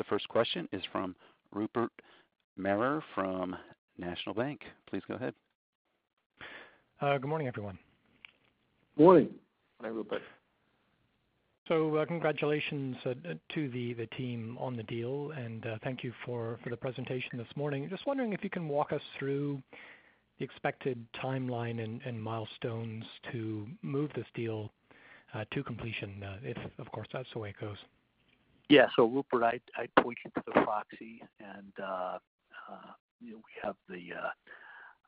The 0.00 0.04
first 0.04 0.26
question 0.30 0.66
is 0.72 0.80
from 0.90 1.14
Rupert 1.52 1.92
Merer 2.58 3.02
from 3.14 3.54
National 3.98 4.34
Bank. 4.34 4.62
Please 4.88 5.02
go 5.06 5.12
ahead. 5.12 5.34
Uh, 7.02 7.18
good 7.18 7.28
morning, 7.28 7.48
everyone. 7.48 7.78
Morning. 8.96 9.28
Hi, 9.82 9.88
Rupert. 9.88 10.22
So, 11.68 11.96
uh, 11.96 12.06
congratulations 12.06 12.96
uh, 13.04 13.12
to 13.52 13.68
the 13.68 13.94
team 14.16 14.56
on 14.58 14.74
the 14.74 14.84
deal, 14.84 15.32
and 15.32 15.66
thank 15.84 16.02
you 16.02 16.14
for 16.24 16.58
the 16.70 16.78
presentation 16.78 17.36
this 17.36 17.54
morning. 17.54 17.86
Just 17.90 18.06
wondering 18.06 18.32
if 18.32 18.42
you 18.42 18.48
can 18.48 18.68
walk 18.68 18.94
us 18.94 19.02
through 19.18 19.62
the 20.38 20.46
expected 20.46 21.04
timeline 21.22 22.00
and 22.06 22.22
milestones 22.22 23.04
to 23.32 23.66
move 23.82 24.10
this 24.16 24.24
deal 24.34 24.72
to 25.52 25.62
completion, 25.62 26.24
if 26.42 26.56
of 26.78 26.90
course 26.90 27.08
that's 27.12 27.28
the 27.34 27.38
way 27.38 27.50
it 27.50 27.60
goes. 27.60 27.76
Yeah. 28.70 28.86
So 28.94 29.04
Rupert, 29.06 29.42
I'd 29.42 29.94
point 29.96 30.18
you 30.24 30.30
to 30.30 30.42
the 30.46 30.52
proxy 30.62 31.20
and 31.40 31.72
uh, 31.82 32.18
uh, 32.70 32.92
you 33.20 33.32
know, 33.32 33.38
we 33.38 33.52
have 33.62 33.74
the 33.88 34.14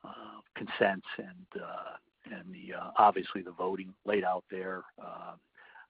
uh, 0.04 0.10
consents 0.56 1.06
and 1.16 1.62
and 2.30 2.52
the 2.52 2.74
obviously 2.98 3.40
the 3.40 3.52
voting 3.52 3.94
laid 4.04 4.24
out 4.24 4.44
there. 4.50 4.82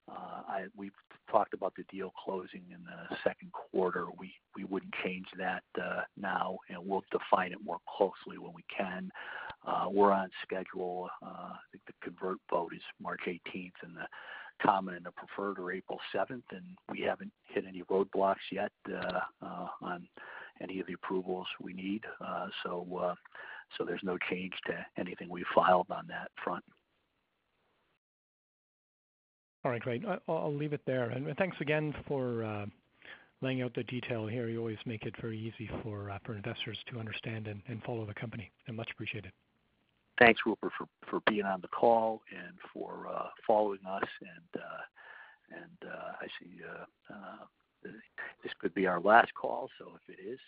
I 0.08 0.66
We've 0.76 0.92
talked 1.30 1.54
about 1.54 1.72
the 1.76 1.84
deal 1.90 2.12
closing 2.22 2.62
in 2.70 2.84
the 2.84 3.16
second 3.24 3.52
quarter. 3.52 4.06
We 4.18 4.64
wouldn't 4.64 4.94
change 5.02 5.26
that 5.38 5.62
now, 6.16 6.58
and 6.68 6.78
we'll 6.84 7.04
define 7.10 7.52
it 7.52 7.58
more 7.64 7.78
closely 7.88 8.36
when 8.38 8.52
we 8.54 8.64
can. 8.76 9.10
We're 9.90 10.12
on 10.12 10.28
schedule. 10.42 11.08
I 11.22 11.56
think 11.70 11.84
the 11.86 11.94
convert 12.02 12.38
vote 12.50 12.72
is 12.74 12.82
March 13.00 13.22
18th, 13.26 13.72
and 13.82 13.96
the 13.96 14.06
common 14.62 14.94
and 14.94 15.04
the 15.04 15.12
preferred 15.12 15.58
are 15.58 15.72
April 15.72 15.98
7th, 16.14 16.42
and 16.50 16.64
we 16.90 17.00
haven't 17.00 17.32
hit 17.52 17.64
any 17.68 17.82
roadblocks 17.84 18.36
yet 18.50 18.72
uh, 18.90 19.20
uh, 19.42 19.66
on 19.80 20.06
any 20.60 20.80
of 20.80 20.86
the 20.86 20.92
approvals 20.92 21.46
we 21.60 21.72
need. 21.72 22.02
Uh, 22.24 22.48
so 22.66 23.84
there's 23.86 24.00
no 24.02 24.16
change 24.30 24.52
to 24.66 24.74
anything 24.98 25.28
we 25.28 25.44
filed 25.54 25.86
on 25.90 26.06
that 26.08 26.30
front. 26.44 26.64
All 29.64 29.70
right, 29.70 29.80
great. 29.80 30.02
I'll 30.28 30.54
leave 30.54 30.72
it 30.72 30.82
there. 30.86 31.10
And 31.10 31.36
thanks 31.36 31.56
again 31.60 31.94
for 32.06 32.66
laying 33.40 33.62
out 33.62 33.74
the 33.74 33.84
detail 33.84 34.26
here. 34.26 34.48
You 34.48 34.58
always 34.58 34.78
make 34.86 35.04
it 35.04 35.14
very 35.20 35.38
easy 35.38 35.70
for 35.82 36.10
investors 36.28 36.78
to 36.90 36.98
understand 36.98 37.48
and 37.48 37.82
follow 37.84 38.04
the 38.06 38.14
company. 38.14 38.50
And 38.66 38.76
much 38.76 38.90
appreciated. 38.92 39.32
Thanks, 40.18 40.40
Rupert, 40.46 40.72
for 41.08 41.20
being 41.26 41.44
on 41.44 41.60
the 41.60 41.68
call 41.68 42.22
and 42.30 42.56
for 42.72 43.06
following 43.46 43.80
us. 43.88 44.08
Uh, 45.84 46.12
I 46.20 46.26
see 46.40 46.60
uh, 46.62 47.14
uh, 47.14 47.90
this 48.42 48.52
could 48.60 48.74
be 48.74 48.86
our 48.86 49.00
last 49.00 49.32
call, 49.34 49.68
so 49.78 49.92
if 49.96 50.18
it 50.18 50.22
is, 50.22 50.38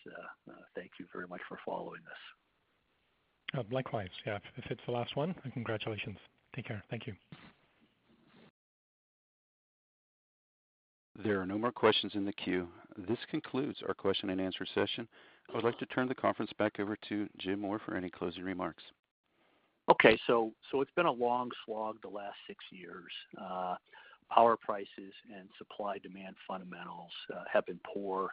thank 0.75 0.93
you 1.01 1.07
very 1.13 1.27
much 1.27 1.41
for 1.49 1.59
following 1.65 2.01
us. 2.07 3.65
Likewise. 3.71 4.09
Yeah. 4.27 4.39
If 4.57 4.71
it's 4.71 4.81
the 4.87 4.93
last 4.93 5.17
one, 5.17 5.35
congratulations. 5.53 6.17
Take 6.55 6.67
care. 6.67 6.83
Thank 6.91 7.07
you. 7.07 7.15
There 11.23 11.41
are 11.41 11.47
no 11.47 11.59
more 11.59 11.71
questions 11.71 12.13
in 12.17 12.25
the 12.25 12.33
queue. 12.33 12.69
This 13.09 13.19
concludes 13.31 13.79
our 13.87 13.95
question 13.95 14.31
and 14.31 14.41
answer 14.41 14.67
session. 14.75 15.07
I 15.53 15.57
would 15.57 15.65
like 15.65 15.79
to 15.79 15.87
turn 15.87 16.09
the 16.09 16.15
conference 16.15 16.51
back 16.59 16.81
over 16.81 16.97
to 17.09 17.29
Jim 17.39 17.61
Moore 17.61 17.81
for 17.85 17.97
any 17.97 18.11
closing 18.11 18.43
remarks. 18.43 18.83
Okay. 19.89 20.19
So 20.27 20.53
it's 20.75 20.91
been 20.97 21.07
a 21.07 21.13
long 21.13 21.51
slog 21.65 21.99
the 22.03 22.09
last 22.09 22.37
six 22.49 22.65
years. 22.71 23.13
Power 24.31 24.57
prices 24.57 25.13
and 25.35 25.49
supply-demand 25.59 26.37
fundamentals 26.47 27.13
uh, 27.33 27.45
have 27.53 27.65
been 27.67 27.81
poor, 27.93 28.31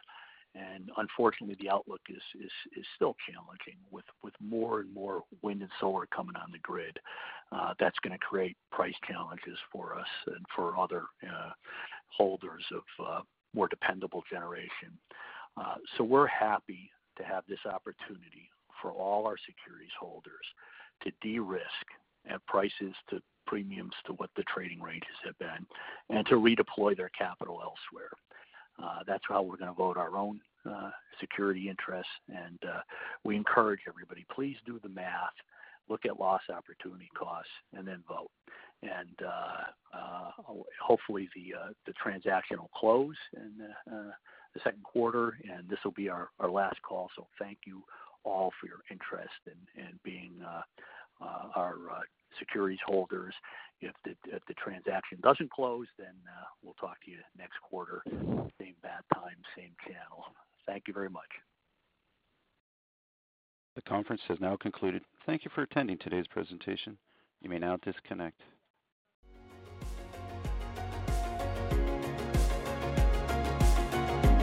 and 0.54 0.90
unfortunately, 0.96 1.56
the 1.60 1.70
outlook 1.70 2.00
is 2.08 2.22
is 2.42 2.84
still 2.96 3.16
challenging 3.30 3.78
with 3.90 4.04
with 4.22 4.34
more 4.40 4.80
and 4.80 4.92
more 4.92 5.22
wind 5.42 5.62
and 5.62 5.70
solar 5.80 6.06
coming 6.06 6.36
on 6.36 6.50
the 6.52 6.58
grid. 6.58 6.98
Uh, 7.52 7.74
that's 7.78 7.98
gonna 8.02 8.18
create 8.18 8.56
price 8.70 8.94
challenges 9.06 9.58
for 9.70 9.98
us 9.98 10.08
and 10.26 10.44
for 10.54 10.76
other 10.78 11.04
uh, 11.22 11.50
holders 12.08 12.64
of 12.74 13.24
more 13.54 13.68
dependable 13.68 14.22
generation. 14.30 14.98
So 15.96 16.04
we're 16.04 16.26
happy 16.26 16.90
to 17.18 17.22
have 17.24 17.44
this 17.48 17.64
opportunity 17.66 18.50
for 18.80 18.90
all 18.90 19.26
our 19.26 19.36
securities 19.46 19.92
holders 19.98 20.46
to 21.02 21.12
de-risk 21.20 21.86
at 21.94 22.01
prices 22.46 22.94
to 23.10 23.20
premiums 23.46 23.92
to 24.06 24.12
what 24.14 24.30
the 24.36 24.44
trading 24.44 24.80
ranges 24.80 25.16
have 25.24 25.38
been 25.38 25.66
and 26.10 26.26
to 26.26 26.34
redeploy 26.34 26.96
their 26.96 27.10
capital 27.10 27.60
elsewhere. 27.62 28.10
Uh, 28.82 29.00
that's 29.06 29.24
how 29.28 29.42
we're 29.42 29.56
gonna 29.56 29.72
vote 29.72 29.96
our 29.96 30.16
own 30.16 30.40
uh, 30.68 30.90
security 31.20 31.68
interests. 31.68 32.12
And 32.28 32.58
uh, 32.66 32.80
we 33.24 33.36
encourage 33.36 33.80
everybody, 33.88 34.24
please 34.34 34.56
do 34.64 34.80
the 34.82 34.88
math, 34.88 35.34
look 35.88 36.06
at 36.06 36.18
loss 36.18 36.42
opportunity 36.54 37.10
costs, 37.16 37.50
and 37.76 37.86
then 37.86 38.02
vote. 38.08 38.30
And 38.82 39.16
uh, 39.26 40.30
hopefully 40.80 41.28
the 41.34 41.92
transaction 42.02 42.58
will 42.58 42.70
close 42.74 43.16
in 43.36 43.68
the 43.86 44.60
second 44.64 44.82
quarter, 44.82 45.38
and 45.48 45.68
this 45.68 45.78
will 45.84 45.92
be 45.92 46.08
our 46.08 46.30
last 46.48 46.80
call. 46.82 47.08
So 47.16 47.26
thank 47.38 47.58
you 47.66 47.82
all 48.24 48.50
for 48.60 48.66
your 48.66 48.80
interest 48.90 49.30
in 49.46 49.98
being 50.04 50.32
Uh, 51.22 51.48
our 51.54 51.76
uh, 51.90 52.00
securities 52.38 52.80
holders. 52.84 53.34
If 53.80 53.92
the 54.04 54.54
transaction 54.54 55.18
doesn't 55.22 55.50
close, 55.50 55.86
then 55.98 56.14
uh, 56.26 56.44
we'll 56.62 56.74
talk 56.74 56.96
to 57.04 57.10
you 57.10 57.18
next 57.36 57.54
quarter. 57.62 58.02
Same 58.60 58.74
bat 58.82 59.04
time, 59.12 59.36
same 59.56 59.74
channel. 59.86 60.24
Thank 60.66 60.84
you 60.86 60.94
very 60.94 61.10
much. 61.10 61.28
The 63.74 63.82
conference 63.82 64.22
has 64.28 64.38
now 64.40 64.56
concluded. 64.56 65.02
Thank 65.26 65.44
you 65.44 65.50
for 65.54 65.62
attending 65.62 65.98
today's 65.98 66.26
presentation. 66.28 66.96
You 67.40 67.50
may 67.50 67.58
now 67.58 67.76
disconnect. 67.84 68.40